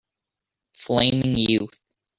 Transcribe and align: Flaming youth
Flaming 0.73 1.35
youth 1.37 1.77